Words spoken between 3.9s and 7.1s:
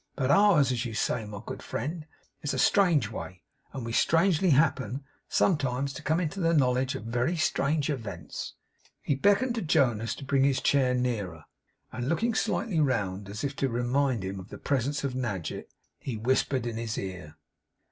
strangely happen, sometimes, to come into the knowledge of